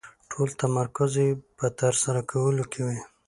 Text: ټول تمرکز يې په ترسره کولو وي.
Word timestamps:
ټول 0.31 0.49
تمرکز 0.61 1.11
يې 1.23 1.29
په 1.57 1.65
ترسره 1.79 2.21
کولو 2.31 2.63
وي. 2.85 2.99